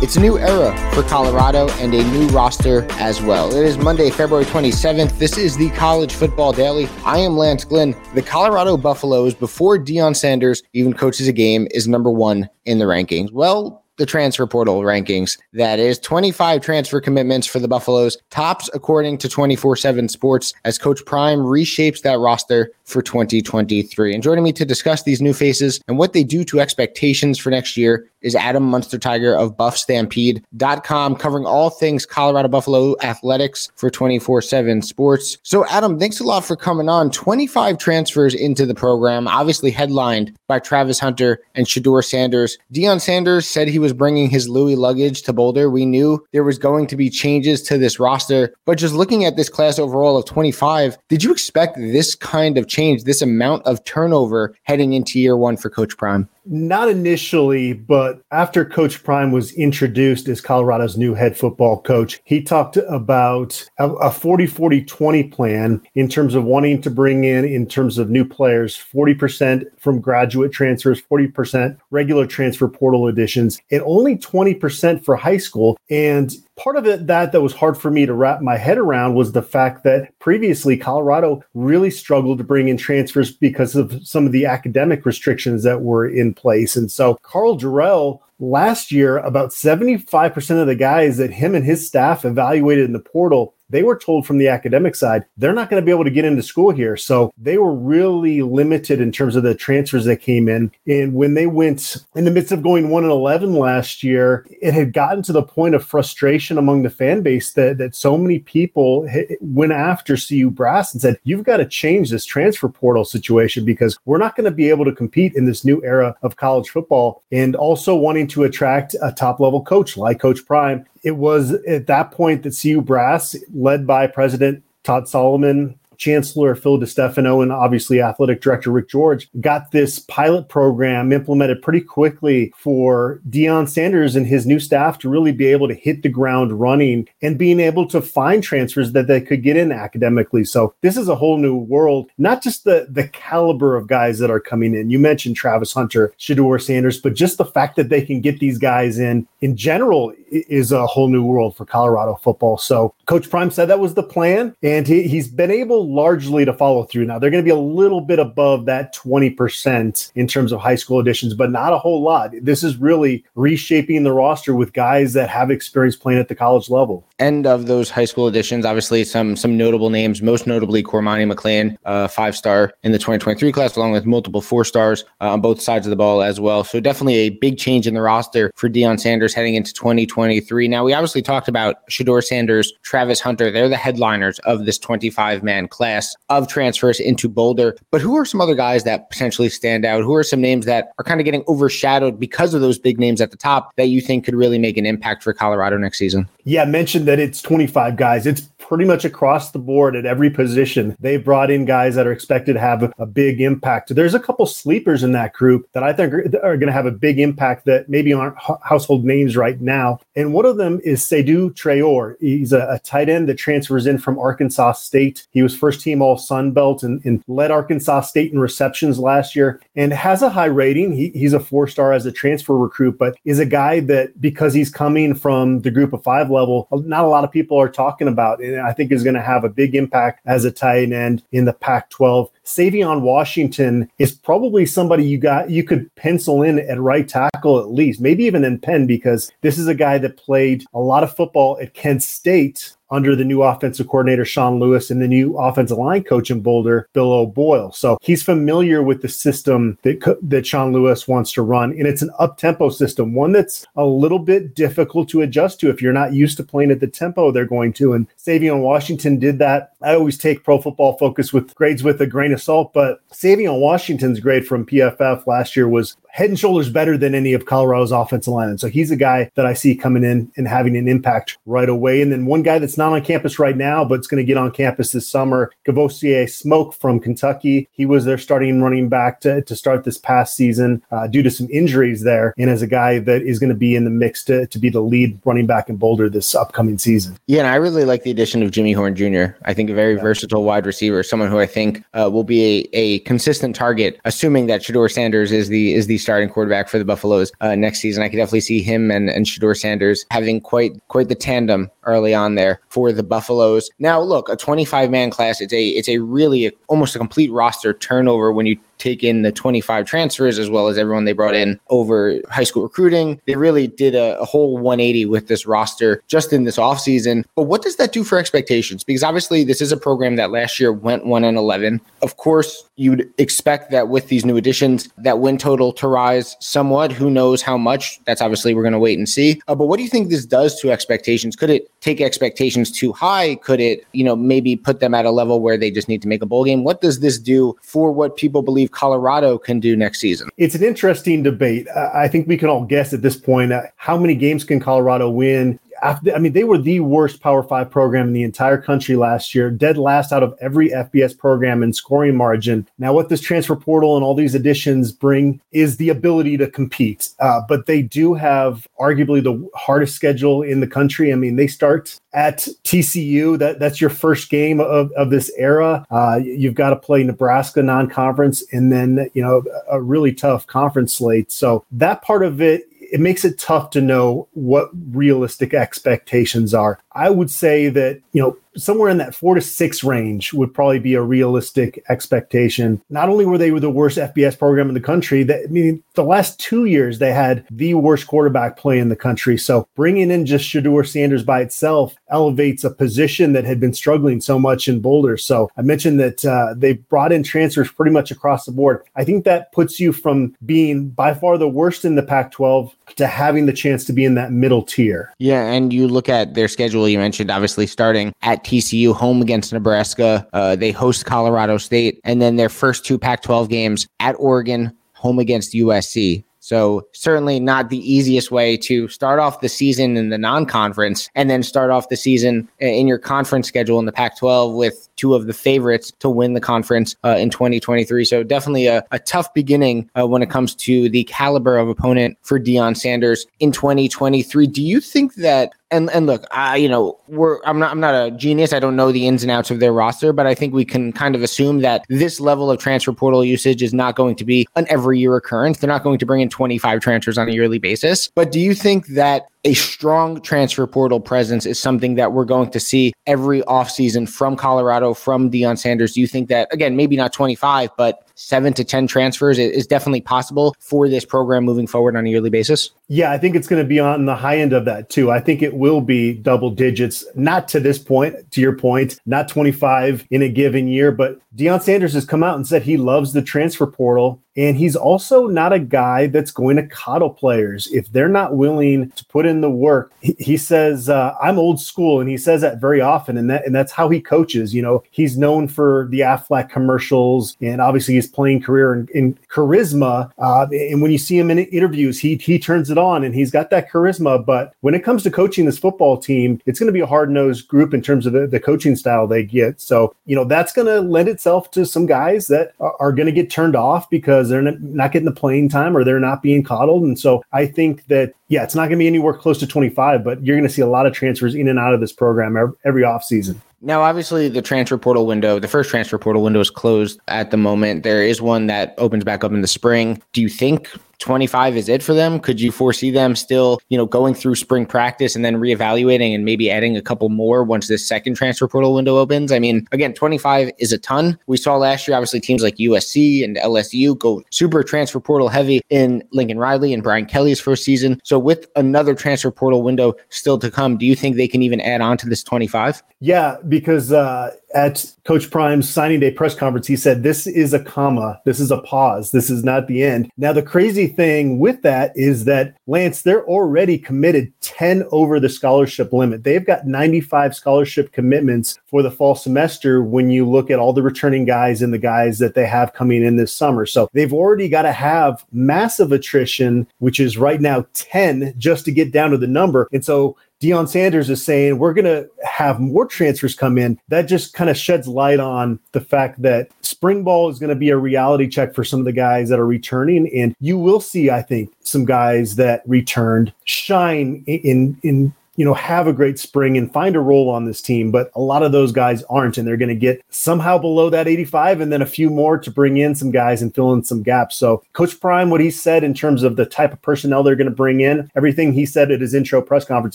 It's 0.00 0.14
a 0.14 0.20
new 0.20 0.38
era 0.38 0.72
for 0.94 1.02
Colorado 1.02 1.68
and 1.80 1.92
a 1.92 2.04
new 2.12 2.28
roster 2.28 2.86
as 2.92 3.20
well. 3.20 3.52
It 3.52 3.66
is 3.66 3.76
Monday, 3.76 4.10
February 4.10 4.44
27th. 4.44 5.18
This 5.18 5.36
is 5.36 5.56
the 5.56 5.70
College 5.70 6.14
Football 6.14 6.52
Daily. 6.52 6.88
I 7.04 7.18
am 7.18 7.36
Lance 7.36 7.64
Glinn. 7.64 7.96
The 8.14 8.22
Colorado 8.22 8.76
Buffaloes, 8.76 9.34
before 9.34 9.78
Deion 9.80 10.14
Sanders 10.14 10.62
even 10.74 10.94
coaches 10.94 11.26
a 11.26 11.32
game, 11.32 11.66
is 11.72 11.88
number 11.88 12.12
one 12.12 12.48
in 12.66 12.78
the 12.78 12.84
rankings. 12.84 13.32
Well, 13.32 13.84
the 13.98 14.06
transfer 14.06 14.46
portal 14.46 14.80
rankings. 14.80 15.38
That 15.52 15.78
is 15.78 15.98
25 15.98 16.62
transfer 16.62 17.00
commitments 17.00 17.46
for 17.46 17.58
the 17.58 17.68
Buffaloes, 17.68 18.16
tops 18.30 18.70
according 18.72 19.18
to 19.18 19.28
24 19.28 19.76
7 19.76 20.08
Sports, 20.08 20.54
as 20.64 20.78
Coach 20.78 21.04
Prime 21.04 21.40
reshapes 21.40 22.02
that 22.02 22.18
roster 22.18 22.70
for 22.84 23.02
2023. 23.02 24.14
And 24.14 24.22
joining 24.22 24.44
me 24.44 24.52
to 24.54 24.64
discuss 24.64 25.02
these 25.02 25.20
new 25.20 25.34
faces 25.34 25.80
and 25.88 25.98
what 25.98 26.14
they 26.14 26.24
do 26.24 26.44
to 26.44 26.60
expectations 26.60 27.38
for 27.38 27.50
next 27.50 27.76
year 27.76 28.08
is 28.22 28.34
Adam 28.34 28.70
Munsterteiger 28.70 29.36
of 29.36 29.56
BuffStampede.com, 29.56 31.16
covering 31.16 31.46
all 31.46 31.70
things 31.70 32.06
Colorado 32.06 32.48
Buffalo 32.48 32.96
athletics 33.02 33.70
for 33.76 33.90
24 33.90 34.42
7 34.42 34.82
sports. 34.82 35.38
So, 35.42 35.66
Adam, 35.66 35.98
thanks 35.98 36.20
a 36.20 36.24
lot 36.24 36.44
for 36.44 36.56
coming 36.56 36.88
on. 36.88 37.10
25 37.10 37.78
transfers 37.78 38.34
into 38.34 38.66
the 38.66 38.74
program, 38.74 39.28
obviously 39.28 39.70
headlined 39.70 40.36
by 40.46 40.58
Travis 40.58 40.98
Hunter 40.98 41.40
and 41.54 41.66
Shedeur 41.66 42.04
Sanders. 42.04 42.58
Deion 42.72 43.00
Sanders 43.00 43.46
said 43.46 43.68
he 43.68 43.78
was 43.78 43.92
bringing 43.92 44.30
his 44.30 44.48
Louis 44.48 44.76
luggage 44.76 45.22
to 45.22 45.32
Boulder. 45.32 45.70
We 45.70 45.86
knew 45.86 46.24
there 46.32 46.44
was 46.44 46.58
going 46.58 46.86
to 46.88 46.96
be 46.96 47.10
changes 47.10 47.62
to 47.62 47.78
this 47.78 48.00
roster, 48.00 48.54
but 48.64 48.78
just 48.78 48.94
looking 48.94 49.24
at 49.24 49.36
this 49.36 49.48
class 49.48 49.78
overall 49.78 50.16
of 50.16 50.24
25, 50.24 50.98
did 51.08 51.22
you 51.22 51.32
expect 51.32 51.76
this 51.76 52.14
kind 52.14 52.58
of 52.58 52.68
change, 52.68 53.04
this 53.04 53.22
amount 53.22 53.64
of 53.66 53.82
turnover 53.84 54.54
heading 54.64 54.92
into 54.92 55.20
year 55.20 55.36
one 55.36 55.56
for 55.56 55.70
Coach 55.70 55.96
Prime? 55.96 56.28
Not 56.50 56.88
initially, 56.88 57.74
but 57.74 58.22
after 58.30 58.64
Coach 58.64 59.04
Prime 59.04 59.32
was 59.32 59.52
introduced 59.52 60.28
as 60.28 60.40
Colorado's 60.40 60.96
new 60.96 61.12
head 61.12 61.36
football 61.36 61.82
coach, 61.82 62.20
he 62.24 62.40
talked 62.42 62.78
about 62.88 63.68
a 63.78 64.10
40 64.10 64.46
40 64.46 64.82
20 64.82 65.24
plan 65.24 65.82
in 65.94 66.08
terms 66.08 66.34
of 66.34 66.44
wanting 66.44 66.80
to 66.80 66.90
bring 66.90 67.24
in, 67.24 67.44
in 67.44 67.66
terms 67.66 67.98
of 67.98 68.08
new 68.08 68.24
players, 68.24 68.74
40% 68.74 69.64
from 69.78 70.00
graduate 70.00 70.50
transfers, 70.50 71.02
40% 71.02 71.76
regular 71.90 72.26
transfer 72.26 72.66
portal 72.66 73.08
additions, 73.08 73.60
and 73.70 73.82
only 73.84 74.16
20% 74.16 75.04
for 75.04 75.16
high 75.16 75.36
school. 75.36 75.76
And 75.90 76.34
part 76.58 76.76
of 76.76 76.86
it 76.86 77.06
that 77.06 77.32
that 77.32 77.40
was 77.40 77.54
hard 77.54 77.78
for 77.78 77.90
me 77.90 78.04
to 78.04 78.12
wrap 78.12 78.42
my 78.42 78.56
head 78.56 78.78
around 78.78 79.14
was 79.14 79.32
the 79.32 79.42
fact 79.42 79.84
that 79.84 80.18
previously 80.18 80.76
Colorado 80.76 81.42
really 81.54 81.90
struggled 81.90 82.38
to 82.38 82.44
bring 82.44 82.68
in 82.68 82.76
transfers 82.76 83.32
because 83.32 83.74
of 83.76 84.06
some 84.06 84.26
of 84.26 84.32
the 84.32 84.44
academic 84.44 85.06
restrictions 85.06 85.62
that 85.62 85.82
were 85.82 86.06
in 86.06 86.34
place. 86.34 86.76
And 86.76 86.90
so 86.90 87.14
Karl 87.22 87.56
Dorrell 87.56 88.20
last 88.40 88.92
year, 88.92 89.18
about 89.18 89.50
75% 89.50 90.60
of 90.60 90.66
the 90.66 90.74
guys 90.74 91.16
that 91.16 91.32
him 91.32 91.54
and 91.54 91.64
his 91.64 91.86
staff 91.86 92.24
evaluated 92.24 92.84
in 92.84 92.92
the 92.92 93.00
portal 93.00 93.54
they 93.70 93.82
were 93.82 93.96
told 93.96 94.26
from 94.26 94.38
the 94.38 94.48
academic 94.48 94.94
side 94.94 95.24
they're 95.36 95.52
not 95.52 95.70
going 95.70 95.80
to 95.80 95.84
be 95.84 95.92
able 95.92 96.04
to 96.04 96.10
get 96.10 96.24
into 96.24 96.42
school 96.42 96.70
here. 96.70 96.96
So 96.96 97.32
they 97.36 97.58
were 97.58 97.74
really 97.74 98.42
limited 98.42 99.00
in 99.00 99.12
terms 99.12 99.36
of 99.36 99.42
the 99.42 99.54
transfers 99.54 100.04
that 100.04 100.16
came 100.16 100.48
in. 100.48 100.70
And 100.86 101.14
when 101.14 101.34
they 101.34 101.46
went 101.46 101.96
in 102.14 102.24
the 102.24 102.30
midst 102.30 102.52
of 102.52 102.62
going 102.62 102.90
1 102.90 103.02
and 103.02 103.12
11 103.12 103.54
last 103.54 104.02
year, 104.02 104.46
it 104.60 104.74
had 104.74 104.92
gotten 104.92 105.22
to 105.24 105.32
the 105.32 105.42
point 105.42 105.74
of 105.74 105.84
frustration 105.84 106.58
among 106.58 106.82
the 106.82 106.90
fan 106.90 107.22
base 107.22 107.52
that, 107.52 107.78
that 107.78 107.94
so 107.94 108.16
many 108.16 108.38
people 108.38 109.08
went 109.40 109.72
after 109.72 110.16
CU 110.16 110.50
Brass 110.50 110.92
and 110.92 111.00
said, 111.00 111.18
You've 111.24 111.44
got 111.44 111.58
to 111.58 111.66
change 111.66 112.10
this 112.10 112.24
transfer 112.24 112.68
portal 112.68 113.04
situation 113.04 113.64
because 113.64 113.98
we're 114.04 114.18
not 114.18 114.36
going 114.36 114.44
to 114.44 114.50
be 114.50 114.68
able 114.68 114.84
to 114.84 114.92
compete 114.92 115.34
in 115.34 115.46
this 115.46 115.64
new 115.64 115.82
era 115.84 116.16
of 116.22 116.36
college 116.36 116.70
football. 116.70 117.22
And 117.30 117.54
also 117.54 117.94
wanting 117.94 118.26
to 118.28 118.44
attract 118.44 118.94
a 119.02 119.12
top 119.12 119.40
level 119.40 119.62
coach 119.62 119.96
like 119.96 120.20
Coach 120.20 120.44
Prime 120.46 120.86
it 121.02 121.12
was 121.12 121.52
at 121.66 121.86
that 121.86 122.10
point 122.10 122.42
that 122.42 122.58
CU 122.60 122.80
Brass, 122.80 123.36
led 123.54 123.86
by 123.86 124.06
President 124.06 124.62
Todd 124.84 125.04
Saliman, 125.04 125.76
Chancellor 125.98 126.54
Phil 126.54 126.78
DiStefano 126.78 127.42
and 127.42 127.52
obviously 127.52 128.00
Athletic 128.00 128.40
Director 128.40 128.70
Rick 128.70 128.88
George 128.88 129.28
got 129.40 129.72
this 129.72 129.98
pilot 129.98 130.48
program 130.48 131.12
implemented 131.12 131.60
pretty 131.60 131.80
quickly 131.80 132.52
for 132.56 133.20
Deion 133.28 133.68
Sanders 133.68 134.16
and 134.16 134.26
his 134.26 134.46
new 134.46 134.60
staff 134.60 134.98
to 135.00 135.08
really 135.08 135.32
be 135.32 135.46
able 135.46 135.68
to 135.68 135.74
hit 135.74 136.02
the 136.02 136.08
ground 136.08 136.58
running 136.58 137.08
and 137.20 137.38
being 137.38 137.60
able 137.60 137.86
to 137.88 138.00
find 138.00 138.42
transfers 138.42 138.92
that 138.92 139.08
they 139.08 139.20
could 139.20 139.42
get 139.42 139.56
in 139.56 139.72
academically. 139.72 140.44
So 140.44 140.74
this 140.82 140.96
is 140.96 141.08
a 141.08 141.16
whole 141.16 141.36
new 141.36 141.56
world, 141.56 142.10
not 142.16 142.42
just 142.42 142.64
the 142.64 142.86
the 142.90 143.08
caliber 143.08 143.76
of 143.76 143.88
guys 143.88 144.18
that 144.20 144.30
are 144.30 144.40
coming 144.40 144.74
in. 144.74 144.90
You 144.90 144.98
mentioned 144.98 145.36
Travis 145.36 145.72
Hunter, 145.72 146.14
Shedeur 146.18 146.62
Sanders, 146.62 147.00
but 147.00 147.14
just 147.14 147.38
the 147.38 147.44
fact 147.44 147.76
that 147.76 147.88
they 147.88 148.02
can 148.02 148.20
get 148.20 148.38
these 148.38 148.58
guys 148.58 148.98
in 148.98 149.26
in 149.40 149.56
general 149.56 150.12
is 150.30 150.72
a 150.72 150.86
whole 150.86 151.08
new 151.08 151.24
world 151.24 151.56
for 151.56 151.64
Colorado 151.64 152.14
football. 152.16 152.58
So 152.58 152.94
Coach 153.06 153.28
Prime 153.30 153.50
said 153.50 153.66
that 153.66 153.80
was 153.80 153.94
the 153.94 154.02
plan, 154.02 154.54
and 154.62 154.86
he, 154.86 155.04
he's 155.04 155.28
been 155.28 155.50
able 155.50 155.87
largely 155.88 156.44
to 156.44 156.52
follow 156.52 156.84
through. 156.84 157.06
Now 157.06 157.18
they're 157.18 157.30
going 157.30 157.42
to 157.42 157.46
be 157.46 157.50
a 157.50 157.56
little 157.56 158.00
bit 158.00 158.18
above 158.18 158.66
that 158.66 158.94
20% 158.94 160.12
in 160.14 160.26
terms 160.26 160.52
of 160.52 160.60
high 160.60 160.74
school 160.74 161.00
additions, 161.00 161.34
but 161.34 161.50
not 161.50 161.72
a 161.72 161.78
whole 161.78 162.02
lot. 162.02 162.32
This 162.42 162.62
is 162.62 162.76
really 162.76 163.24
reshaping 163.34 164.04
the 164.04 164.12
roster 164.12 164.54
with 164.54 164.72
guys 164.72 165.14
that 165.14 165.28
have 165.30 165.50
experience 165.50 165.96
playing 165.96 166.20
at 166.20 166.28
the 166.28 166.34
college 166.34 166.68
level. 166.68 167.06
End 167.18 167.46
of 167.46 167.66
those 167.66 167.90
high 167.90 168.04
school 168.04 168.26
additions, 168.26 168.64
obviously 168.64 169.04
some 169.04 169.34
some 169.34 169.56
notable 169.56 169.90
names, 169.90 170.22
most 170.22 170.46
notably 170.46 170.82
Cormani 170.82 171.30
McClain, 171.30 171.76
uh, 171.84 172.06
five 172.08 172.36
star 172.36 172.72
in 172.82 172.92
the 172.92 172.98
2023 172.98 173.50
class, 173.50 173.76
along 173.76 173.92
with 173.92 174.06
multiple 174.06 174.40
four 174.40 174.64
stars 174.64 175.04
uh, 175.20 175.32
on 175.32 175.40
both 175.40 175.60
sides 175.60 175.86
of 175.86 175.90
the 175.90 175.96
ball 175.96 176.22
as 176.22 176.38
well. 176.38 176.64
So 176.64 176.80
definitely 176.80 177.16
a 177.16 177.30
big 177.30 177.58
change 177.58 177.86
in 177.86 177.94
the 177.94 178.02
roster 178.02 178.52
for 178.54 178.68
Deion 178.68 179.00
Sanders 179.00 179.34
heading 179.34 179.54
into 179.54 179.72
2023. 179.72 180.68
Now 180.68 180.84
we 180.84 180.92
obviously 180.92 181.22
talked 181.22 181.48
about 181.48 181.86
Shedeur 181.88 182.22
Sanders, 182.22 182.72
Travis 182.82 183.20
Hunter. 183.20 183.50
They're 183.50 183.68
the 183.68 183.76
headliners 183.76 184.38
of 184.40 184.66
this 184.66 184.78
25 184.78 185.42
man 185.42 185.66
class 185.78 186.16
of 186.28 186.48
transfers 186.48 186.98
into 186.98 187.28
Boulder. 187.28 187.76
But 187.92 188.00
who 188.00 188.16
are 188.16 188.24
some 188.24 188.40
other 188.40 188.56
guys 188.56 188.82
that 188.82 189.10
potentially 189.10 189.48
stand 189.48 189.84
out? 189.84 190.02
Who 190.02 190.14
are 190.14 190.24
some 190.24 190.40
names 190.40 190.66
that 190.66 190.88
are 190.98 191.04
kind 191.04 191.20
of 191.20 191.24
getting 191.24 191.44
overshadowed 191.46 192.18
because 192.18 192.52
of 192.52 192.60
those 192.60 192.80
big 192.80 192.98
names 192.98 193.20
at 193.20 193.30
the 193.30 193.36
top 193.36 193.70
that 193.76 193.86
you 193.86 194.00
think 194.00 194.24
could 194.24 194.34
really 194.34 194.58
make 194.58 194.76
an 194.76 194.84
impact 194.84 195.22
for 195.22 195.32
Colorado 195.32 195.78
next 195.78 195.98
season? 195.98 196.28
Yeah, 196.48 196.64
mentioned 196.64 197.06
that 197.08 197.18
it's 197.18 197.42
25 197.42 197.96
guys. 197.96 198.26
It's 198.26 198.40
pretty 198.68 198.86
much 198.86 199.04
across 199.04 199.50
the 199.50 199.58
board 199.58 199.94
at 199.94 200.06
every 200.06 200.30
position. 200.30 200.96
They've 200.98 201.22
brought 201.22 201.50
in 201.50 201.66
guys 201.66 201.94
that 201.94 202.06
are 202.06 202.12
expected 202.12 202.54
to 202.54 202.60
have 202.60 202.82
a, 202.82 202.92
a 202.98 203.04
big 203.04 203.42
impact. 203.42 203.94
There's 203.94 204.14
a 204.14 204.20
couple 204.20 204.46
sleepers 204.46 205.02
in 205.02 205.12
that 205.12 205.34
group 205.34 205.68
that 205.72 205.82
I 205.82 205.92
think 205.92 206.12
are, 206.14 206.24
are 206.42 206.56
going 206.56 206.68
to 206.68 206.72
have 206.72 206.86
a 206.86 206.90
big 206.90 207.18
impact 207.18 207.66
that 207.66 207.90
maybe 207.90 208.14
aren't 208.14 208.36
household 208.64 209.04
names 209.04 209.36
right 209.36 209.60
now. 209.60 210.00
And 210.16 210.32
one 210.32 210.46
of 210.46 210.56
them 210.56 210.80
is 210.84 211.02
Seydou 211.02 211.52
Traore. 211.52 212.16
He's 212.18 212.54
a, 212.54 212.66
a 212.70 212.78
tight 212.78 213.10
end 213.10 213.28
that 213.28 213.36
transfers 213.36 213.86
in 213.86 213.98
from 213.98 214.18
Arkansas 214.18 214.72
State. 214.72 215.26
He 215.32 215.42
was 215.42 215.54
first 215.54 215.82
team 215.82 216.00
All 216.00 216.16
Sun 216.16 216.52
Belt 216.52 216.82
and, 216.82 217.04
and, 217.04 217.22
led 217.28 217.50
Arkansas 217.50 218.02
State 218.02 218.32
in 218.32 218.38
receptions 218.38 218.98
last 218.98 219.36
year 219.36 219.60
and 219.76 219.92
has 219.92 220.22
a 220.22 220.30
high 220.30 220.46
rating. 220.46 220.94
He, 220.94 221.10
he's 221.10 221.34
a 221.34 221.40
four 221.40 221.68
star 221.68 221.92
as 221.92 222.06
a 222.06 222.12
transfer 222.12 222.56
recruit, 222.56 222.96
but 222.96 223.16
is 223.26 223.38
a 223.38 223.44
guy 223.44 223.80
that 223.80 224.18
because 224.18 224.54
he's 224.54 224.70
coming 224.70 225.14
from 225.14 225.60
the 225.60 225.70
group 225.70 225.92
of 225.92 226.02
five 226.02 226.30
level, 226.38 226.68
not 226.72 227.04
a 227.04 227.08
lot 227.08 227.24
of 227.24 227.32
people 227.32 227.58
are 227.60 227.68
talking 227.68 228.08
about. 228.08 228.40
And 228.40 228.60
I 228.60 228.72
think 228.72 228.92
is 228.92 229.04
going 229.04 229.14
to 229.14 229.22
have 229.22 229.44
a 229.44 229.48
big 229.48 229.74
impact 229.74 230.20
as 230.26 230.44
a 230.44 230.50
tight 230.50 230.92
end 230.92 231.22
in 231.32 231.44
the 231.44 231.52
Pac 231.52 231.90
12. 231.90 232.30
Savion 232.44 233.02
Washington 233.02 233.90
is 233.98 234.12
probably 234.12 234.64
somebody 234.66 235.04
you 235.04 235.18
got 235.18 235.50
you 235.50 235.64
could 235.64 235.94
pencil 235.96 236.42
in 236.42 236.58
at 236.58 236.80
right 236.80 237.08
tackle 237.08 237.58
at 237.60 237.70
least, 237.70 238.00
maybe 238.00 238.24
even 238.24 238.44
in 238.44 238.58
pen, 238.58 238.86
because 238.86 239.30
this 239.42 239.58
is 239.58 239.66
a 239.66 239.74
guy 239.74 239.98
that 239.98 240.16
played 240.16 240.64
a 240.72 240.80
lot 240.80 241.02
of 241.02 241.14
football 241.14 241.58
at 241.60 241.74
Kent 241.74 242.02
State 242.02 242.74
under 242.90 243.14
the 243.14 243.24
new 243.24 243.42
offensive 243.42 243.88
coordinator 243.88 244.24
Sean 244.24 244.58
Lewis 244.58 244.90
and 244.90 245.00
the 245.00 245.08
new 245.08 245.36
offensive 245.38 245.78
line 245.78 246.04
coach 246.04 246.30
in 246.30 246.40
Boulder, 246.40 246.88
Bill 246.92 247.12
O'Boyle. 247.12 247.72
So 247.72 247.98
he's 248.02 248.22
familiar 248.22 248.82
with 248.82 249.02
the 249.02 249.08
system 249.08 249.78
that 249.82 250.18
that 250.22 250.46
Sean 250.46 250.72
Lewis 250.72 251.06
wants 251.06 251.32
to 251.32 251.42
run, 251.42 251.72
and 251.72 251.86
it's 251.86 252.02
an 252.02 252.10
up 252.18 252.38
tempo 252.38 252.70
system, 252.70 253.14
one 253.14 253.32
that's 253.32 253.66
a 253.76 253.84
little 253.84 254.18
bit 254.18 254.54
difficult 254.54 255.08
to 255.10 255.20
adjust 255.20 255.60
to 255.60 255.70
if 255.70 255.82
you're 255.82 255.92
not 255.92 256.12
used 256.12 256.36
to 256.36 256.44
playing 256.44 256.70
at 256.70 256.80
the 256.80 256.86
tempo 256.86 257.30
they're 257.30 257.44
going 257.44 257.72
to. 257.74 257.92
And 257.92 258.06
Savion 258.18 258.62
Washington 258.62 259.18
did 259.18 259.38
that. 259.38 259.72
I 259.82 259.94
always 259.94 260.18
take 260.18 260.44
Pro 260.44 260.60
Football 260.60 260.96
Focus 260.98 261.32
with 261.32 261.54
grades 261.54 261.82
with 261.82 262.00
a 262.00 262.06
grain 262.06 262.32
of 262.32 262.42
salt, 262.42 262.72
but 262.72 263.00
Savion 263.10 263.60
Washington's 263.60 264.20
grade 264.20 264.46
from 264.46 264.66
PFF 264.66 265.26
last 265.26 265.56
year 265.56 265.68
was 265.68 265.96
head 266.10 266.30
and 266.30 266.38
shoulders 266.38 266.70
better 266.70 266.96
than 266.96 267.14
any 267.14 267.32
of 267.32 267.44
Colorado's 267.44 267.92
offensive 267.92 268.32
linemen. 268.32 268.58
So 268.58 268.68
he's 268.68 268.90
a 268.90 268.96
guy 268.96 269.30
that 269.34 269.46
I 269.46 269.52
see 269.52 269.76
coming 269.76 270.04
in 270.04 270.30
and 270.36 270.48
having 270.48 270.76
an 270.76 270.88
impact 270.88 271.38
right 271.46 271.68
away. 271.68 272.02
And 272.02 272.10
then 272.10 272.26
one 272.26 272.42
guy 272.42 272.58
that's 272.58 272.77
not 272.78 272.92
on 272.92 273.04
campus 273.04 273.38
right 273.38 273.56
now, 273.56 273.84
but 273.84 273.96
it's 273.96 274.06
going 274.06 274.24
to 274.24 274.26
get 274.26 274.36
on 274.36 274.50
campus 274.50 274.92
this 274.92 275.06
summer, 275.06 275.52
Kavosiey 275.66 276.30
Smoke 276.30 276.72
from 276.72 277.00
Kentucky. 277.00 277.68
He 277.72 277.84
was 277.84 278.04
their 278.04 278.18
starting 278.18 278.62
running 278.62 278.88
back 278.88 279.20
to, 279.20 279.42
to 279.42 279.56
start 279.56 279.84
this 279.84 279.98
past 279.98 280.34
season 280.34 280.82
uh, 280.90 281.06
due 281.06 281.22
to 281.22 281.30
some 281.30 281.48
injuries 281.50 282.04
there. 282.04 282.32
And 282.38 282.48
as 282.48 282.62
a 282.62 282.66
guy 282.66 283.00
that 283.00 283.22
is 283.22 283.38
going 283.38 283.50
to 283.50 283.56
be 283.56 283.74
in 283.74 283.84
the 283.84 283.90
mix 283.90 284.24
to, 284.24 284.46
to 284.46 284.58
be 284.58 284.70
the 284.70 284.80
lead 284.80 285.18
running 285.24 285.46
back 285.46 285.68
in 285.68 285.76
Boulder 285.76 286.08
this 286.08 286.34
upcoming 286.34 286.78
season. 286.78 287.18
Yeah, 287.26 287.40
and 287.40 287.48
I 287.48 287.56
really 287.56 287.84
like 287.84 288.04
the 288.04 288.10
addition 288.10 288.42
of 288.42 288.50
Jimmy 288.50 288.72
Horn 288.72 288.94
Jr. 288.94 289.36
I 289.44 289.54
think 289.54 289.68
a 289.70 289.74
very 289.74 289.96
yeah. 289.96 290.02
versatile 290.02 290.44
wide 290.44 290.64
receiver, 290.64 291.02
someone 291.02 291.28
who 291.28 291.38
I 291.38 291.46
think 291.46 291.84
uh, 291.94 292.08
will 292.12 292.24
be 292.24 292.68
a, 292.72 292.78
a 292.78 292.98
consistent 293.00 293.56
target, 293.56 294.00
assuming 294.04 294.46
that 294.46 294.62
Shedeur 294.62 294.90
Sanders 294.90 295.32
is 295.32 295.48
the 295.48 295.74
is 295.74 295.86
the 295.86 295.98
starting 295.98 296.28
quarterback 296.28 296.68
for 296.68 296.78
the 296.78 296.84
Buffaloes 296.84 297.32
uh, 297.40 297.54
next 297.54 297.80
season. 297.80 298.02
I 298.02 298.08
could 298.08 298.16
definitely 298.16 298.40
see 298.40 298.62
him 298.62 298.90
and, 298.90 299.10
and 299.10 299.26
Shedeur 299.26 299.58
Sanders 299.58 300.04
having 300.10 300.40
quite 300.40 300.72
quite 300.88 301.08
the 301.08 301.14
tandem 301.14 301.70
early 301.88 302.14
on 302.14 302.34
there 302.34 302.60
for 302.68 302.92
the 302.92 303.02
Buffaloes. 303.02 303.70
Now, 303.78 304.00
look, 304.00 304.28
a 304.28 304.36
25 304.36 304.90
man 304.90 305.10
class. 305.10 305.40
It's 305.40 305.52
a 305.52 305.68
it's 305.68 305.88
a 305.88 305.98
really 305.98 306.46
a, 306.46 306.52
almost 306.68 306.94
a 306.94 306.98
complete 306.98 307.32
roster 307.32 307.72
turnover 307.72 308.32
when 308.32 308.46
you 308.46 308.58
take 308.78 309.04
in 309.04 309.22
the 309.22 309.32
25 309.32 309.86
transfers 309.86 310.38
as 310.38 310.50
well 310.50 310.68
as 310.68 310.78
everyone 310.78 311.04
they 311.04 311.12
brought 311.12 311.34
in 311.34 311.58
over 311.68 312.20
high 312.30 312.44
school 312.44 312.62
recruiting. 312.62 313.20
They 313.26 313.36
really 313.36 313.66
did 313.66 313.94
a, 313.94 314.18
a 314.20 314.24
whole 314.24 314.58
180 314.58 315.06
with 315.06 315.28
this 315.28 315.46
roster 315.46 316.02
just 316.08 316.32
in 316.32 316.44
this 316.44 316.56
offseason. 316.56 317.24
But 317.34 317.44
what 317.44 317.62
does 317.62 317.76
that 317.76 317.92
do 317.92 318.04
for 318.04 318.18
expectations? 318.18 318.84
Because 318.84 319.02
obviously, 319.02 319.44
this 319.44 319.60
is 319.60 319.72
a 319.72 319.76
program 319.76 320.16
that 320.16 320.30
last 320.30 320.58
year 320.58 320.72
went 320.72 321.06
1 321.06 321.24
and 321.24 321.36
11. 321.36 321.80
Of 322.02 322.16
course, 322.16 322.68
you'd 322.76 323.12
expect 323.18 323.70
that 323.70 323.88
with 323.88 324.08
these 324.08 324.24
new 324.24 324.36
additions, 324.36 324.88
that 324.98 325.18
win 325.18 325.38
total 325.38 325.72
to 325.74 325.88
rise 325.88 326.36
somewhat. 326.40 326.92
Who 326.92 327.10
knows 327.10 327.42
how 327.42 327.58
much? 327.58 328.00
That's 328.04 328.22
obviously 328.22 328.54
we're 328.54 328.62
going 328.62 328.72
to 328.72 328.78
wait 328.78 328.98
and 328.98 329.08
see. 329.08 329.40
Uh, 329.48 329.54
but 329.54 329.66
what 329.66 329.76
do 329.76 329.82
you 329.82 329.88
think 329.88 330.08
this 330.08 330.24
does 330.24 330.60
to 330.60 330.70
expectations? 330.70 331.36
Could 331.36 331.50
it 331.50 331.70
take 331.80 332.00
expectations 332.00 332.70
too 332.70 332.92
high? 332.92 333.36
Could 333.36 333.60
it, 333.60 333.86
you 333.92 334.04
know, 334.04 334.16
maybe 334.16 334.56
put 334.56 334.80
them 334.80 334.94
at 334.94 335.04
a 335.04 335.10
level 335.10 335.40
where 335.40 335.56
they 335.56 335.70
just 335.70 335.88
need 335.88 336.02
to 336.02 336.08
make 336.08 336.22
a 336.22 336.26
bowl 336.26 336.44
game? 336.44 336.64
What 336.64 336.80
does 336.80 337.00
this 337.00 337.18
do 337.18 337.56
for 337.62 337.92
what 337.92 338.16
people 338.16 338.42
believe 338.42 338.67
Colorado 338.70 339.38
can 339.38 339.60
do 339.60 339.76
next 339.76 340.00
season? 340.00 340.28
It's 340.36 340.54
an 340.54 340.62
interesting 340.62 341.22
debate. 341.22 341.66
I 341.94 342.08
think 342.08 342.28
we 342.28 342.36
can 342.36 342.48
all 342.48 342.64
guess 342.64 342.92
at 342.92 343.02
this 343.02 343.16
point 343.16 343.52
uh, 343.52 343.62
how 343.76 343.98
many 343.98 344.14
games 344.14 344.44
can 344.44 344.60
Colorado 344.60 345.10
win 345.10 345.58
after, 345.82 346.14
I 346.14 346.18
mean, 346.18 346.32
they 346.32 346.44
were 346.44 346.58
the 346.58 346.80
worst 346.80 347.20
Power 347.20 347.42
Five 347.42 347.70
program 347.70 348.08
in 348.08 348.12
the 348.12 348.22
entire 348.22 348.58
country 348.58 348.96
last 348.96 349.34
year, 349.34 349.50
dead 349.50 349.78
last 349.78 350.12
out 350.12 350.22
of 350.22 350.36
every 350.40 350.70
FBS 350.70 351.16
program 351.16 351.62
in 351.62 351.72
scoring 351.72 352.16
margin. 352.16 352.66
Now, 352.78 352.92
what 352.92 353.08
this 353.08 353.20
transfer 353.20 353.56
portal 353.56 353.96
and 353.96 354.04
all 354.04 354.14
these 354.14 354.34
additions 354.34 354.92
bring 354.92 355.40
is 355.52 355.76
the 355.76 355.88
ability 355.88 356.36
to 356.38 356.50
compete. 356.50 357.08
Uh, 357.20 357.40
but 357.48 357.66
they 357.66 357.82
do 357.82 358.14
have 358.14 358.66
arguably 358.80 359.22
the 359.22 359.48
hardest 359.54 359.94
schedule 359.94 360.42
in 360.42 360.60
the 360.60 360.66
country. 360.66 361.12
I 361.12 361.16
mean, 361.16 361.36
they 361.36 361.46
start 361.46 361.98
at 362.12 362.38
TCU. 362.64 363.38
That 363.38 363.58
that's 363.58 363.80
your 363.80 363.90
first 363.90 364.30
game 364.30 364.60
of, 364.60 364.90
of 364.92 365.10
this 365.10 365.30
era. 365.36 365.86
Uh, 365.90 366.20
you've 366.22 366.54
got 366.54 366.70
to 366.70 366.76
play 366.76 367.02
Nebraska 367.02 367.62
non-conference, 367.62 368.42
and 368.52 368.72
then 368.72 369.10
you 369.14 369.22
know 369.22 369.42
a 369.70 369.80
really 369.80 370.12
tough 370.12 370.46
conference 370.46 370.94
slate. 370.94 371.30
So 371.30 371.64
that 371.72 372.02
part 372.02 372.24
of 372.24 372.40
it 372.40 372.67
it 372.90 373.00
makes 373.00 373.24
it 373.24 373.38
tough 373.38 373.70
to 373.70 373.80
know 373.80 374.28
what 374.32 374.70
realistic 374.90 375.54
expectations 375.54 376.54
are. 376.54 376.78
I 376.92 377.10
would 377.10 377.30
say 377.30 377.68
that, 377.68 378.00
you 378.12 378.22
know, 378.22 378.36
somewhere 378.56 378.90
in 378.90 378.98
that 378.98 379.14
four 379.14 379.34
to 379.34 379.40
six 379.40 379.84
range 379.84 380.32
would 380.32 380.54
probably 380.54 380.78
be 380.78 380.94
a 380.94 381.02
realistic 381.02 381.82
expectation. 381.88 382.82
Not 382.90 383.08
only 383.08 383.26
were 383.26 383.38
they 383.38 383.50
the 383.50 383.70
worst 383.70 383.98
FBS 383.98 384.38
program 384.38 384.68
in 384.68 384.74
the 384.74 384.80
country, 384.80 385.22
that, 385.24 385.44
I 385.44 385.46
mean, 385.46 385.82
the 385.94 386.04
last 386.04 386.38
two 386.38 386.64
years 386.64 386.98
they 386.98 387.12
had 387.12 387.44
the 387.50 387.74
worst 387.74 388.06
quarterback 388.06 388.56
play 388.56 388.78
in 388.78 388.88
the 388.88 388.96
country. 388.96 389.36
So 389.36 389.66
bringing 389.74 390.10
in 390.10 390.26
just 390.26 390.44
Shedeur 390.44 390.86
Sanders 390.86 391.24
by 391.24 391.40
itself 391.40 391.96
elevates 392.08 392.64
a 392.64 392.70
position 392.70 393.32
that 393.32 393.44
had 393.44 393.60
been 393.60 393.74
struggling 393.74 394.20
so 394.20 394.38
much 394.38 394.68
in 394.68 394.80
Boulder. 394.80 395.16
So 395.16 395.50
I 395.56 395.62
mentioned 395.62 395.98
that 396.00 396.24
uh, 396.24 396.54
they 396.56 396.74
brought 396.74 397.12
in 397.12 397.22
transfers 397.22 397.70
pretty 397.70 397.92
much 397.92 398.10
across 398.10 398.44
the 398.44 398.52
board. 398.52 398.84
I 398.96 399.04
think 399.04 399.24
that 399.24 399.52
puts 399.52 399.80
you 399.80 399.92
from 399.92 400.36
being 400.44 400.88
by 400.90 401.14
far 401.14 401.38
the 401.38 401.48
worst 401.48 401.84
in 401.84 401.94
the 401.94 402.02
Pac 402.02 402.30
12 402.32 402.74
to 402.96 403.06
having 403.06 403.46
the 403.46 403.52
chance 403.52 403.84
to 403.86 403.92
be 403.92 404.04
in 404.04 404.14
that 404.14 404.32
middle 404.32 404.62
tier. 404.62 405.12
Yeah. 405.18 405.42
And 405.50 405.72
you 405.72 405.88
look 405.88 406.08
at 406.08 406.34
their 406.34 406.48
schedule, 406.48 406.88
you 406.88 406.98
mentioned 406.98 407.30
obviously 407.30 407.66
starting 407.66 408.14
at 408.22 408.37
TCU, 408.44 408.94
home 408.94 409.22
against 409.22 409.52
Nebraska. 409.52 410.26
Uh, 410.32 410.56
they 410.56 410.72
host 410.72 411.06
Colorado 411.06 411.58
State, 411.58 412.00
and 412.04 412.20
then 412.20 412.36
their 412.36 412.48
first 412.48 412.84
two 412.84 412.98
Pac 412.98 413.22
12 413.22 413.48
games 413.48 413.86
at 414.00 414.14
Oregon, 414.18 414.72
home 414.92 415.18
against 415.18 415.52
USC. 415.52 416.24
So 416.48 416.86
certainly 416.92 417.40
not 417.40 417.68
the 417.68 417.78
easiest 417.78 418.30
way 418.30 418.56
to 418.56 418.88
start 418.88 419.20
off 419.20 419.42
the 419.42 419.50
season 419.50 419.98
in 419.98 420.08
the 420.08 420.16
non-conference 420.16 421.10
and 421.14 421.28
then 421.28 421.42
start 421.42 421.70
off 421.70 421.90
the 421.90 421.96
season 421.96 422.48
in 422.58 422.86
your 422.86 422.96
conference 422.96 423.46
schedule 423.48 423.78
in 423.78 423.84
the 423.84 423.92
Pac-12 423.92 424.56
with 424.56 424.88
two 424.96 425.14
of 425.14 425.26
the 425.26 425.34
favorites 425.34 425.92
to 425.98 426.08
win 426.08 426.32
the 426.32 426.40
conference 426.40 426.96
uh, 427.04 427.16
in 427.18 427.28
2023. 427.28 428.02
So 428.06 428.22
definitely 428.22 428.66
a, 428.66 428.82
a 428.92 428.98
tough 428.98 429.34
beginning 429.34 429.90
uh, 429.94 430.06
when 430.06 430.22
it 430.22 430.30
comes 430.30 430.54
to 430.54 430.88
the 430.88 431.04
caliber 431.04 431.58
of 431.58 431.68
opponent 431.68 432.16
for 432.22 432.40
Deion 432.40 432.74
Sanders 432.74 433.26
in 433.40 433.52
2023. 433.52 434.46
Do 434.46 434.62
you 434.62 434.80
think 434.80 435.16
that 435.16 435.52
and 435.70 435.90
and 435.90 436.06
look, 436.06 436.24
I 436.30 436.56
you 436.56 436.68
know 436.68 436.98
we're 437.08 437.40
I'm 437.44 437.58
not 437.58 437.70
I'm 437.70 437.80
not 437.80 437.94
a 437.94 438.10
genius. 438.10 438.52
I 438.52 438.58
don't 438.60 438.76
know 438.76 438.92
the 438.92 439.06
ins 439.06 439.22
and 439.22 439.30
outs 439.30 439.50
of 439.50 439.60
their 439.60 439.72
roster, 439.72 440.12
but 440.12 440.26
I 440.26 440.34
think 440.34 440.54
we 440.54 440.64
can 440.64 440.92
kind 440.92 441.14
of 441.14 441.22
assume 441.22 441.60
that 441.60 441.84
this 441.88 442.20
level 442.20 442.50
of 442.50 442.58
transfer 442.58 442.92
portal 442.92 443.24
usage 443.24 443.62
is 443.62 443.74
not 443.74 443.96
going 443.96 444.16
to 444.16 444.24
be 444.24 444.46
an 444.56 444.66
every 444.68 444.98
year 444.98 445.16
occurrence. 445.16 445.58
They're 445.58 445.68
not 445.68 445.82
going 445.82 445.98
to 445.98 446.06
bring 446.06 446.20
in 446.20 446.28
25 446.28 446.80
transfers 446.80 447.18
on 447.18 447.28
a 447.28 447.32
yearly 447.32 447.58
basis. 447.58 448.10
But 448.14 448.32
do 448.32 448.40
you 448.40 448.54
think 448.54 448.86
that 448.88 449.26
a 449.44 449.54
strong 449.54 450.20
transfer 450.20 450.66
portal 450.66 451.00
presence 451.00 451.46
is 451.46 451.58
something 451.58 451.94
that 451.94 452.12
we're 452.12 452.24
going 452.24 452.50
to 452.50 452.60
see 452.60 452.92
every 453.06 453.42
offseason 453.42 454.08
from 454.08 454.36
Colorado, 454.36 454.94
from 454.94 455.30
Deion 455.30 455.58
Sanders? 455.58 455.92
Do 455.92 456.00
you 456.00 456.06
think 456.06 456.28
that, 456.28 456.52
again, 456.52 456.76
maybe 456.76 456.96
not 456.96 457.12
25, 457.12 457.70
but 457.76 458.07
seven 458.18 458.52
to 458.52 458.64
10 458.64 458.86
transfers 458.88 459.38
is 459.38 459.66
definitely 459.66 460.00
possible 460.00 460.54
for 460.58 460.88
this 460.88 461.04
program 461.04 461.44
moving 461.44 461.66
forward 461.66 461.96
on 461.96 462.04
a 462.04 462.08
yearly 462.08 462.30
basis? 462.30 462.70
Yeah, 462.88 463.12
I 463.12 463.18
think 463.18 463.36
it's 463.36 463.46
going 463.46 463.62
to 463.62 463.68
be 463.68 463.78
on 463.78 464.06
the 464.06 464.16
high 464.16 464.38
end 464.38 464.52
of 464.52 464.64
that 464.64 464.90
too. 464.90 465.10
I 465.10 465.20
think 465.20 465.40
it 465.40 465.54
will 465.54 465.80
be 465.80 466.14
double 466.14 466.50
digits, 466.50 467.06
not 467.14 467.48
to 467.48 467.60
this 467.60 467.78
point, 467.78 468.30
to 468.32 468.40
your 468.40 468.56
point, 468.56 468.98
not 469.06 469.28
25 469.28 470.06
in 470.10 470.22
a 470.22 470.28
given 470.28 470.68
year, 470.68 470.90
but 470.90 471.20
Deion 471.36 471.62
Sanders 471.62 471.94
has 471.94 472.04
come 472.04 472.22
out 472.22 472.36
and 472.36 472.46
said 472.46 472.62
he 472.62 472.76
loves 472.76 473.12
the 473.12 473.22
transfer 473.22 473.66
portal 473.66 474.20
And 474.38 474.56
he's 474.56 474.76
also 474.76 475.26
not 475.26 475.52
a 475.52 475.58
guy 475.58 476.06
that's 476.06 476.30
going 476.30 476.56
to 476.56 476.66
coddle 476.68 477.10
players. 477.10 477.66
If 477.72 477.90
they're 477.90 478.08
not 478.08 478.36
willing 478.36 478.88
to 478.92 479.04
put 479.06 479.26
in 479.26 479.40
the 479.40 479.50
work, 479.50 479.92
he, 480.00 480.36
says, 480.36 480.88
uh, 480.88 481.16
I'm 481.20 481.40
old 481.40 481.60
school. 481.60 482.00
And 482.00 482.08
he 482.08 482.16
says 482.16 482.42
that 482.42 482.60
very 482.60 482.80
often. 482.80 483.18
And 483.18 483.28
that, 483.30 483.44
and 483.44 483.52
that's 483.52 483.72
how 483.72 483.88
he 483.88 484.00
coaches. 484.00 484.54
You 484.54 484.62
know, 484.62 484.84
he's 484.92 485.18
known 485.18 485.48
for 485.48 485.88
the 485.90 486.00
Aflac 486.00 486.50
commercials 486.50 487.36
and 487.40 487.60
obviously 487.60 487.94
his 487.96 488.06
playing 488.06 488.40
career 488.40 488.72
and, 488.72 488.88
and 488.90 489.18
charisma. 489.26 490.12
Uh, 490.18 490.46
and 490.52 490.80
when 490.80 490.92
you 490.92 490.98
see 490.98 491.18
him 491.18 491.32
in 491.32 491.40
interviews, 491.40 491.98
he, 491.98 492.14
he 492.14 492.38
turns 492.38 492.70
it 492.70 492.78
on 492.78 493.02
and 493.02 493.16
he's 493.16 493.32
got 493.32 493.50
that 493.50 493.68
charisma. 493.68 494.24
But 494.24 494.54
when 494.60 494.72
it 494.72 494.84
comes 494.84 495.02
to 495.02 495.10
coaching 495.10 495.46
this 495.46 495.58
football 495.58 495.98
team, 495.98 496.40
it's 496.46 496.60
going 496.60 496.68
to 496.68 496.72
be 496.72 496.78
a 496.78 496.86
hard 496.86 497.10
nosed 497.10 497.48
group 497.48 497.74
in 497.74 497.82
terms 497.82 498.06
of 498.06 498.12
the, 498.12 498.28
the 498.28 498.38
coaching 498.38 498.76
style 498.76 499.08
they 499.08 499.24
get. 499.24 499.60
So, 499.60 499.96
you 500.06 500.14
know, 500.14 500.24
that's 500.24 500.52
going 500.52 500.68
to 500.68 500.80
lend 500.80 501.08
itself 501.08 501.50
to 501.50 501.66
some 501.66 501.86
guys 501.86 502.28
that 502.28 502.52
are, 502.60 502.76
are 502.78 502.92
going 502.92 503.06
to 503.06 503.12
get 503.12 503.30
turned 503.30 503.56
off 503.56 503.90
because 503.90 504.27
they're 504.28 504.42
not 504.42 504.92
getting 504.92 505.06
the 505.06 505.12
playing 505.12 505.48
time 505.48 505.76
or 505.76 505.84
they're 505.84 506.00
not 506.00 506.22
being 506.22 506.42
coddled. 506.42 506.82
And 506.82 506.98
so 506.98 507.22
I 507.32 507.46
think 507.46 507.86
that, 507.86 508.14
yeah, 508.28 508.42
it's 508.42 508.54
not 508.54 508.62
going 508.62 508.72
to 508.72 508.76
be 508.78 508.86
anywhere 508.86 509.14
close 509.14 509.38
to 509.38 509.46
25, 509.46 510.04
but 510.04 510.24
you're 510.24 510.36
going 510.36 510.48
to 510.48 510.52
see 510.52 510.62
a 510.62 510.66
lot 510.66 510.86
of 510.86 510.92
transfers 510.92 511.34
in 511.34 511.48
and 511.48 511.58
out 511.58 511.74
of 511.74 511.80
this 511.80 511.92
program 511.92 512.36
every, 512.36 512.54
every 512.64 512.82
offseason. 512.82 513.36
Now, 513.60 513.82
obviously, 513.82 514.28
the 514.28 514.40
transfer 514.40 514.78
portal 514.78 515.04
window, 515.04 515.40
the 515.40 515.48
first 515.48 515.68
transfer 515.70 515.98
portal 515.98 516.22
window 516.22 516.38
is 516.38 516.48
closed 516.48 517.00
at 517.08 517.32
the 517.32 517.36
moment. 517.36 517.82
There 517.82 518.04
is 518.04 518.22
one 518.22 518.46
that 518.46 518.74
opens 518.78 519.02
back 519.02 519.24
up 519.24 519.32
in 519.32 519.40
the 519.40 519.48
spring. 519.48 520.00
Do 520.12 520.22
you 520.22 520.28
think 520.28 520.70
25 520.98 521.56
is 521.56 521.68
it 521.68 521.82
for 521.82 521.94
them? 521.94 522.20
Could 522.20 522.40
you 522.40 522.50
foresee 522.50 522.90
them 522.90 523.16
still, 523.16 523.60
you 523.68 523.78
know, 523.78 523.86
going 523.86 524.14
through 524.14 524.34
spring 524.34 524.66
practice 524.66 525.14
and 525.14 525.24
then 525.24 525.36
reevaluating 525.36 526.14
and 526.14 526.24
maybe 526.24 526.50
adding 526.50 526.76
a 526.76 526.82
couple 526.82 527.08
more 527.08 527.44
once 527.44 527.68
this 527.68 527.86
second 527.86 528.14
transfer 528.14 528.48
portal 528.48 528.74
window 528.74 528.96
opens? 528.96 529.32
I 529.32 529.38
mean, 529.38 529.66
again, 529.72 529.94
25 529.94 530.50
is 530.58 530.72
a 530.72 530.78
ton. 530.78 531.18
We 531.26 531.36
saw 531.36 531.56
last 531.56 531.86
year, 531.86 531.96
obviously, 531.96 532.20
teams 532.20 532.42
like 532.42 532.56
USC 532.56 533.24
and 533.24 533.36
LSU 533.36 533.98
go 533.98 534.22
super 534.30 534.62
transfer 534.62 535.00
portal 535.00 535.28
heavy 535.28 535.60
in 535.70 536.02
Lincoln 536.12 536.38
Riley 536.38 536.72
and 536.72 536.82
Brian 536.82 537.06
Kelly's 537.06 537.40
first 537.40 537.64
season. 537.64 538.00
So, 538.04 538.18
with 538.18 538.48
another 538.56 538.94
transfer 538.94 539.30
portal 539.30 539.62
window 539.62 539.94
still 540.08 540.38
to 540.38 540.50
come, 540.50 540.76
do 540.76 540.86
you 540.86 540.96
think 540.96 541.16
they 541.16 541.28
can 541.28 541.42
even 541.42 541.60
add 541.60 541.80
on 541.80 541.96
to 541.98 542.08
this 542.08 542.22
25? 542.22 542.82
Yeah, 543.00 543.36
because 543.46 543.92
uh, 543.92 544.32
at 544.54 544.84
Coach 545.04 545.30
Prime's 545.30 545.68
signing 545.68 546.00
day 546.00 546.10
press 546.10 546.34
conference, 546.34 546.66
he 546.66 546.76
said, 546.76 547.02
This 547.02 547.26
is 547.26 547.52
a 547.52 547.62
comma. 547.62 548.20
This 548.24 548.40
is 548.40 548.50
a 548.50 548.58
pause. 548.62 549.10
This 549.10 549.30
is 549.30 549.44
not 549.44 549.66
the 549.66 549.82
end. 549.82 550.10
Now, 550.16 550.32
the 550.32 550.42
crazy 550.42 550.86
thing 550.86 551.38
with 551.38 551.62
that 551.62 551.92
is 551.94 552.24
that, 552.24 552.56
Lance, 552.66 553.02
they're 553.02 553.26
already 553.26 553.78
committed 553.78 554.32
10 554.40 554.84
over 554.90 555.20
the 555.20 555.28
scholarship 555.28 555.92
limit. 555.92 556.24
They've 556.24 556.44
got 556.44 556.66
95 556.66 557.34
scholarship 557.34 557.92
commitments 557.92 558.58
for 558.66 558.82
the 558.82 558.90
fall 558.90 559.14
semester 559.14 559.82
when 559.82 560.10
you 560.10 560.28
look 560.28 560.50
at 560.50 560.58
all 560.58 560.72
the 560.72 560.82
returning 560.82 561.24
guys 561.24 561.62
and 561.62 561.72
the 561.72 561.78
guys 561.78 562.18
that 562.18 562.34
they 562.34 562.46
have 562.46 562.74
coming 562.74 563.04
in 563.04 563.16
this 563.16 563.32
summer. 563.32 563.66
So 563.66 563.88
they've 563.92 564.12
already 564.12 564.48
got 564.48 564.62
to 564.62 564.72
have 564.72 565.24
massive 565.32 565.92
attrition, 565.92 566.66
which 566.78 567.00
is 567.00 567.18
right 567.18 567.40
now 567.40 567.66
10 567.74 568.34
just 568.38 568.64
to 568.64 568.72
get 568.72 568.92
down 568.92 569.10
to 569.10 569.18
the 569.18 569.26
number. 569.26 569.68
And 569.72 569.84
so 569.84 570.16
Deion 570.40 570.68
Sanders 570.68 571.10
is 571.10 571.24
saying 571.24 571.58
we're 571.58 571.74
going 571.74 571.84
to 571.84 572.08
have 572.24 572.60
more 572.60 572.86
transfers 572.86 573.34
come 573.34 573.58
in. 573.58 573.78
That 573.88 574.02
just 574.02 574.34
kind 574.34 574.48
of 574.48 574.56
sheds 574.56 574.86
light 574.86 575.18
on 575.18 575.58
the 575.72 575.80
fact 575.80 576.22
that 576.22 576.50
spring 576.62 577.02
ball 577.02 577.28
is 577.28 577.38
going 577.40 577.50
to 577.50 577.56
be 577.56 577.70
a 577.70 577.76
reality 577.76 578.28
check 578.28 578.54
for 578.54 578.62
some 578.62 578.78
of 578.78 578.84
the 578.84 578.92
guys 578.92 579.28
that 579.30 579.40
are 579.40 579.46
returning. 579.46 580.08
And 580.16 580.36
you 580.40 580.56
will 580.56 580.80
see, 580.80 581.10
I 581.10 581.22
think, 581.22 581.52
some 581.60 581.84
guys 581.84 582.36
that 582.36 582.62
returned 582.66 583.32
shine 583.44 584.22
in 584.26 584.78
in 584.82 585.12
you 585.38 585.44
know, 585.44 585.54
have 585.54 585.86
a 585.86 585.92
great 585.92 586.18
spring 586.18 586.58
and 586.58 586.72
find 586.72 586.96
a 586.96 587.00
role 587.00 587.30
on 587.30 587.44
this 587.44 587.62
team. 587.62 587.92
But 587.92 588.10
a 588.16 588.20
lot 588.20 588.42
of 588.42 588.50
those 588.50 588.72
guys 588.72 589.04
aren't, 589.04 589.38
and 589.38 589.46
they're 589.46 589.56
going 589.56 589.68
to 589.68 589.76
get 589.76 590.04
somehow 590.10 590.58
below 590.58 590.90
that 590.90 591.06
85 591.06 591.60
and 591.60 591.72
then 591.72 591.80
a 591.80 591.86
few 591.86 592.10
more 592.10 592.38
to 592.38 592.50
bring 592.50 592.76
in 592.76 592.96
some 592.96 593.12
guys 593.12 593.40
and 593.40 593.54
fill 593.54 593.72
in 593.72 593.84
some 593.84 594.02
gaps. 594.02 594.34
So, 594.34 594.64
Coach 594.72 594.98
Prime, 595.00 595.30
what 595.30 595.40
he 595.40 595.52
said 595.52 595.84
in 595.84 595.94
terms 595.94 596.24
of 596.24 596.34
the 596.34 596.44
type 596.44 596.72
of 596.72 596.82
personnel 596.82 597.22
they're 597.22 597.36
going 597.36 597.48
to 597.48 597.54
bring 597.54 597.80
in, 597.80 598.10
everything 598.16 598.52
he 598.52 598.66
said 598.66 598.90
at 598.90 599.00
his 599.00 599.14
intro 599.14 599.40
press 599.40 599.64
conference 599.64 599.94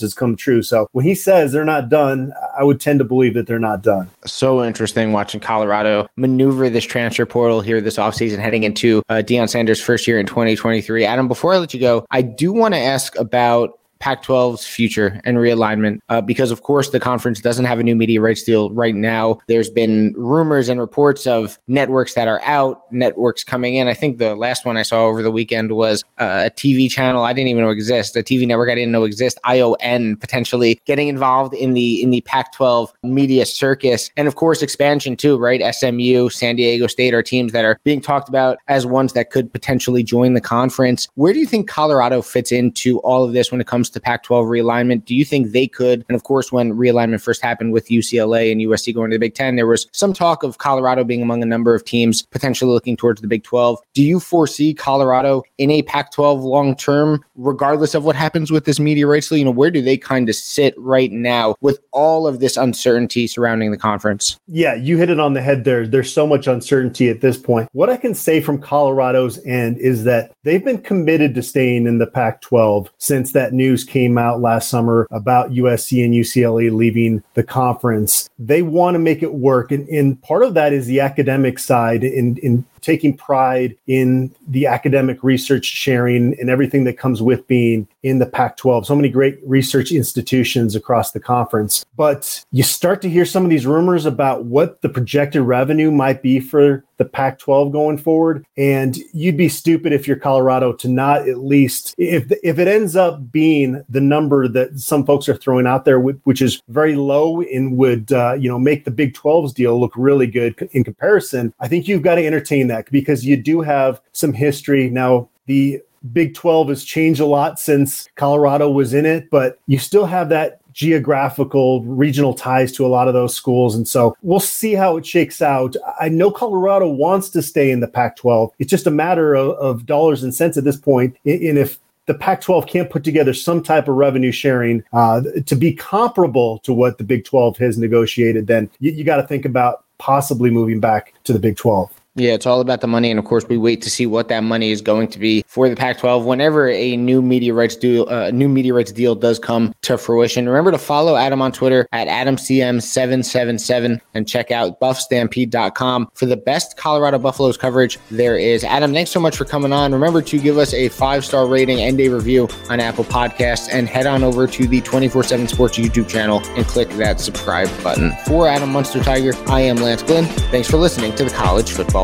has 0.00 0.14
come 0.14 0.34
true. 0.34 0.62
So, 0.62 0.88
when 0.92 1.04
he 1.04 1.14
says 1.14 1.52
they're 1.52 1.62
not 1.66 1.90
done, 1.90 2.32
I 2.58 2.64
would 2.64 2.80
tend 2.80 3.00
to 3.00 3.04
believe 3.04 3.34
that 3.34 3.46
they're 3.46 3.58
not 3.58 3.82
done. 3.82 4.10
So 4.24 4.64
interesting 4.64 5.12
watching 5.12 5.40
Colorado 5.40 6.08
maneuver 6.16 6.70
this 6.70 6.84
transfer 6.84 7.26
portal 7.26 7.60
here 7.60 7.82
this 7.82 7.98
offseason 7.98 8.38
heading 8.38 8.62
into 8.62 9.02
uh, 9.10 9.16
Deion 9.16 9.50
Sanders' 9.50 9.80
first 9.80 10.06
year 10.06 10.18
in 10.18 10.24
2023. 10.24 11.04
Adam, 11.04 11.28
before 11.28 11.52
I 11.52 11.58
let 11.58 11.74
you 11.74 11.80
go, 11.80 12.06
I 12.10 12.22
do 12.22 12.50
want 12.52 12.72
to 12.72 12.80
ask 12.80 13.14
about 13.18 13.78
Pac 14.04 14.22
12's 14.22 14.66
future 14.66 15.18
and 15.24 15.38
realignment 15.38 15.98
uh, 16.10 16.20
because, 16.20 16.50
of 16.50 16.62
course, 16.62 16.90
the 16.90 17.00
conference 17.00 17.40
doesn't 17.40 17.64
have 17.64 17.78
a 17.78 17.82
new 17.82 17.96
media 17.96 18.20
rights 18.20 18.42
deal 18.42 18.70
right 18.72 18.94
now. 18.94 19.38
There's 19.48 19.70
been 19.70 20.12
rumors 20.14 20.68
and 20.68 20.78
reports 20.78 21.26
of 21.26 21.58
networks 21.68 22.12
that 22.12 22.28
are 22.28 22.42
out, 22.42 22.82
networks 22.92 23.42
coming 23.42 23.76
in. 23.76 23.88
I 23.88 23.94
think 23.94 24.18
the 24.18 24.36
last 24.36 24.66
one 24.66 24.76
I 24.76 24.82
saw 24.82 25.06
over 25.06 25.22
the 25.22 25.30
weekend 25.30 25.72
was 25.72 26.04
uh, 26.18 26.42
a 26.44 26.50
TV 26.50 26.90
channel 26.90 27.24
I 27.24 27.32
didn't 27.32 27.48
even 27.48 27.62
know 27.62 27.70
exist, 27.70 28.14
a 28.14 28.18
TV 28.18 28.46
network 28.46 28.68
I 28.68 28.74
didn't 28.74 28.92
know 28.92 29.04
exist, 29.04 29.38
ION 29.42 30.16
potentially 30.18 30.82
getting 30.84 31.08
involved 31.08 31.54
in 31.54 31.72
the 31.72 32.02
in 32.02 32.10
the 32.10 32.20
Pac 32.20 32.52
12 32.52 32.92
media 33.04 33.46
circus, 33.46 34.10
and 34.18 34.28
of 34.28 34.34
course 34.34 34.60
expansion 34.60 35.16
too, 35.16 35.38
right? 35.38 35.74
SMU, 35.74 36.28
San 36.28 36.56
Diego 36.56 36.88
State 36.88 37.14
are 37.14 37.22
teams 37.22 37.52
that 37.52 37.64
are 37.64 37.80
being 37.84 38.02
talked 38.02 38.28
about 38.28 38.58
as 38.68 38.84
ones 38.84 39.14
that 39.14 39.30
could 39.30 39.50
potentially 39.50 40.02
join 40.02 40.34
the 40.34 40.42
conference. 40.42 41.08
Where 41.14 41.32
do 41.32 41.38
you 41.38 41.46
think 41.46 41.70
Colorado 41.70 42.20
fits 42.20 42.52
into 42.52 42.98
all 42.98 43.24
of 43.24 43.32
this 43.32 43.50
when 43.50 43.62
it 43.62 43.66
comes 43.66 43.93
to 43.94 44.00
Pac 44.00 44.22
12 44.22 44.46
realignment. 44.46 45.04
Do 45.04 45.14
you 45.14 45.24
think 45.24 45.52
they 45.52 45.66
could? 45.66 46.04
And 46.08 46.16
of 46.16 46.24
course, 46.24 46.52
when 46.52 46.74
realignment 46.74 47.20
first 47.20 47.42
happened 47.42 47.72
with 47.72 47.88
UCLA 47.88 48.52
and 48.52 48.60
USC 48.60 48.94
going 48.94 49.10
to 49.10 49.14
the 49.16 49.20
Big 49.20 49.34
Ten, 49.34 49.56
there 49.56 49.66
was 49.66 49.86
some 49.92 50.12
talk 50.12 50.42
of 50.42 50.58
Colorado 50.58 51.04
being 51.04 51.22
among 51.22 51.42
a 51.42 51.46
number 51.46 51.74
of 51.74 51.84
teams 51.84 52.22
potentially 52.22 52.70
looking 52.70 52.96
towards 52.96 53.20
the 53.20 53.26
Big 53.26 53.42
12. 53.42 53.78
Do 53.94 54.02
you 54.02 54.20
foresee 54.20 54.74
Colorado 54.74 55.42
in 55.58 55.70
a 55.70 55.82
Pac 55.82 56.12
12 56.12 56.42
long 56.42 56.76
term, 56.76 57.24
regardless 57.34 57.94
of 57.94 58.04
what 58.04 58.16
happens 58.16 58.50
with 58.50 58.64
this 58.64 58.78
media 58.78 59.06
rights? 59.06 59.28
So, 59.28 59.34
You 59.34 59.44
know, 59.44 59.50
where 59.50 59.70
do 59.70 59.80
they 59.80 59.96
kind 59.96 60.28
of 60.28 60.34
sit 60.34 60.74
right 60.76 61.10
now 61.10 61.56
with 61.60 61.78
all 61.92 62.26
of 62.26 62.40
this 62.40 62.56
uncertainty 62.56 63.26
surrounding 63.26 63.70
the 63.70 63.78
conference? 63.78 64.38
Yeah, 64.46 64.74
you 64.74 64.98
hit 64.98 65.10
it 65.10 65.20
on 65.20 65.34
the 65.34 65.42
head 65.42 65.64
there. 65.64 65.86
There's 65.86 66.12
so 66.12 66.26
much 66.26 66.46
uncertainty 66.46 67.08
at 67.08 67.20
this 67.20 67.36
point. 67.36 67.68
What 67.72 67.90
I 67.90 67.96
can 67.96 68.14
say 68.14 68.40
from 68.40 68.60
Colorado's 68.60 69.44
end 69.46 69.78
is 69.78 70.04
that 70.04 70.32
they've 70.42 70.64
been 70.64 70.82
committed 70.82 71.34
to 71.34 71.42
staying 71.42 71.86
in 71.86 71.98
the 71.98 72.06
Pac 72.06 72.40
12 72.40 72.90
since 72.98 73.32
that 73.32 73.52
news 73.52 73.83
came 73.84 74.18
out 74.18 74.40
last 74.40 74.68
summer 74.68 75.06
about 75.10 75.50
USC 75.50 76.04
and 76.04 76.14
UCLA 76.14 76.74
leaving 76.74 77.22
the 77.34 77.42
conference. 77.42 78.28
They 78.38 78.62
want 78.62 78.94
to 78.94 78.98
make 78.98 79.22
it 79.22 79.34
work. 79.34 79.72
And, 79.72 79.88
and 79.88 80.20
part 80.22 80.42
of 80.42 80.54
that 80.54 80.72
is 80.72 80.86
the 80.86 81.00
academic 81.00 81.58
side 81.58 82.04
in, 82.04 82.36
in 82.38 82.64
taking 82.84 83.16
pride 83.16 83.76
in 83.86 84.34
the 84.46 84.66
academic 84.66 85.22
research 85.22 85.64
sharing 85.64 86.38
and 86.38 86.50
everything 86.50 86.84
that 86.84 86.98
comes 86.98 87.22
with 87.22 87.46
being 87.48 87.88
in 88.02 88.18
the 88.18 88.26
Pac 88.26 88.56
12. 88.58 88.86
So 88.86 88.94
many 88.94 89.08
great 89.08 89.38
research 89.44 89.90
institutions 89.90 90.76
across 90.76 91.12
the 91.12 91.20
conference. 91.20 91.84
But 91.96 92.44
you 92.52 92.62
start 92.62 93.00
to 93.02 93.10
hear 93.10 93.24
some 93.24 93.44
of 93.44 93.50
these 93.50 93.66
rumors 93.66 94.06
about 94.06 94.44
what 94.44 94.82
the 94.82 94.88
projected 94.88 95.42
revenue 95.42 95.90
might 95.90 96.22
be 96.22 96.40
for 96.40 96.84
the 96.96 97.04
Pac 97.04 97.38
12 97.38 97.72
going 97.72 97.98
forward. 97.98 98.46
And 98.56 98.96
you'd 99.12 99.36
be 99.36 99.48
stupid 99.48 99.92
if 99.92 100.06
you're 100.06 100.16
Colorado 100.16 100.72
to 100.74 100.88
not 100.88 101.28
at 101.28 101.38
least, 101.38 101.94
if, 101.98 102.30
if 102.42 102.58
it 102.58 102.68
ends 102.68 102.94
up 102.96 103.32
being 103.32 103.84
the 103.88 104.00
number 104.00 104.46
that 104.48 104.78
some 104.78 105.04
folks 105.04 105.28
are 105.28 105.36
throwing 105.36 105.66
out 105.66 105.84
there, 105.84 105.98
which 105.98 106.42
is 106.42 106.62
very 106.68 106.94
low 106.94 107.40
and 107.40 107.76
would, 107.76 108.12
uh, 108.12 108.34
you 108.38 108.48
know, 108.48 108.58
make 108.58 108.84
the 108.84 108.90
Big 108.90 109.14
12's 109.14 109.52
deal 109.52 109.78
look 109.78 109.92
really 109.96 110.26
good 110.26 110.68
in 110.72 110.84
comparison, 110.84 111.52
I 111.60 111.68
think 111.68 111.88
you've 111.88 112.02
got 112.02 112.16
to 112.16 112.26
entertain 112.26 112.68
that 112.68 112.73
that 112.74 112.90
because 112.90 113.24
you 113.24 113.36
do 113.36 113.60
have 113.60 114.00
some 114.12 114.32
history. 114.32 114.90
Now, 114.90 115.28
the 115.46 115.80
Big 116.12 116.34
12 116.34 116.68
has 116.68 116.84
changed 116.84 117.20
a 117.20 117.26
lot 117.26 117.58
since 117.58 118.08
Colorado 118.16 118.68
was 118.68 118.92
in 118.92 119.06
it, 119.06 119.30
but 119.30 119.58
you 119.66 119.78
still 119.78 120.04
have 120.04 120.28
that 120.28 120.60
geographical 120.74 121.82
regional 121.84 122.34
ties 122.34 122.72
to 122.72 122.84
a 122.84 122.88
lot 122.88 123.08
of 123.08 123.14
those 123.14 123.34
schools. 123.34 123.74
And 123.74 123.86
so 123.88 124.16
we'll 124.22 124.40
see 124.40 124.74
how 124.74 124.96
it 124.96 125.06
shakes 125.06 125.40
out. 125.40 125.76
I 126.00 126.08
know 126.08 126.30
Colorado 126.30 126.88
wants 126.88 127.30
to 127.30 127.42
stay 127.42 127.70
in 127.70 127.80
the 127.80 127.88
Pac 127.88 128.16
12. 128.16 128.50
It's 128.58 128.70
just 128.70 128.86
a 128.86 128.90
matter 128.90 129.34
of, 129.34 129.50
of, 129.52 129.86
dollars 129.86 130.22
and 130.24 130.34
cents 130.34 130.56
at 130.56 130.64
this 130.64 130.76
point. 130.76 131.16
And 131.24 131.56
if 131.58 131.78
the 132.06 132.14
Pac 132.14 132.40
12 132.40 132.66
can't 132.66 132.90
put 132.90 133.04
together 133.04 133.32
some 133.32 133.62
type 133.62 133.88
of 133.88 133.94
revenue 133.94 134.32
sharing 134.32 134.82
uh, 134.92 135.22
to 135.46 135.56
be 135.56 135.72
comparable 135.72 136.58
to 136.60 136.74
what 136.74 136.98
the 136.98 137.04
Big 137.04 137.24
12 137.24 137.56
has 137.58 137.78
negotiated, 137.78 138.48
then 138.48 138.68
you, 138.80 138.90
you 138.90 139.04
got 139.04 139.16
to 139.16 139.26
think 139.26 139.44
about 139.44 139.84
possibly 139.98 140.50
moving 140.50 140.80
back 140.80 141.14
to 141.24 141.32
the 141.32 141.38
Big 141.38 141.56
12. 141.56 141.90
Yeah, 142.16 142.34
it's 142.34 142.46
all 142.46 142.60
about 142.60 142.80
the 142.80 142.86
money. 142.86 143.10
And 143.10 143.18
of 143.18 143.24
course, 143.24 143.44
we 143.48 143.58
wait 143.58 143.82
to 143.82 143.90
see 143.90 144.06
what 144.06 144.28
that 144.28 144.44
money 144.44 144.70
is 144.70 144.80
going 144.80 145.08
to 145.08 145.18
be 145.18 145.44
for 145.48 145.68
the 145.68 145.74
Pac 145.74 145.98
12 145.98 146.24
whenever 146.24 146.68
a 146.68 146.96
new 146.96 147.20
media 147.20 147.52
rights 147.52 147.74
deal, 147.74 148.08
uh, 148.08 148.30
new 148.30 148.48
media 148.48 148.72
rights 148.72 148.92
deal 148.92 149.16
does 149.16 149.40
come 149.40 149.74
to 149.82 149.98
fruition. 149.98 150.48
Remember 150.48 150.70
to 150.70 150.78
follow 150.78 151.16
Adam 151.16 151.42
on 151.42 151.50
Twitter 151.50 151.88
at 151.90 152.06
AdamCM777 152.06 154.00
and 154.14 154.28
check 154.28 154.52
out 154.52 154.78
buffstampede.com 154.78 156.08
for 156.14 156.26
the 156.26 156.36
best 156.36 156.76
Colorado 156.76 157.18
Buffaloes 157.18 157.56
coverage 157.56 157.98
there 158.12 158.38
is. 158.38 158.62
Adam, 158.62 158.92
thanks 158.92 159.10
so 159.10 159.18
much 159.18 159.36
for 159.36 159.44
coming 159.44 159.72
on. 159.72 159.92
Remember 159.92 160.22
to 160.22 160.38
give 160.38 160.56
us 160.56 160.72
a 160.72 160.90
five 160.90 161.24
star 161.24 161.48
rating 161.48 161.80
and 161.80 162.00
a 162.00 162.08
review 162.08 162.48
on 162.70 162.78
Apple 162.78 163.04
Podcasts 163.04 163.68
and 163.72 163.88
head 163.88 164.06
on 164.06 164.22
over 164.22 164.46
to 164.46 164.68
the 164.68 164.80
24 164.82 165.24
7 165.24 165.48
Sports 165.48 165.76
YouTube 165.78 166.08
channel 166.08 166.40
and 166.50 166.64
click 166.66 166.88
that 166.90 167.18
subscribe 167.18 167.68
button. 167.82 168.12
For 168.24 168.46
Adam 168.46 168.72
Munsterteiger, 168.72 169.34
I 169.48 169.62
am 169.62 169.78
Lance 169.78 170.04
Glinn. 170.04 170.26
Thanks 170.52 170.70
for 170.70 170.76
listening 170.76 171.12
to 171.16 171.24
the 171.24 171.30
College 171.30 171.72
Football 171.72 172.03